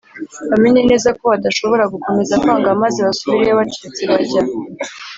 [0.49, 4.41] bamenye neza ko badashobora gukomeza kwanga, maze basubirayo bacecetse bajya